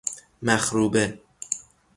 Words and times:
مخروبه 0.41 1.19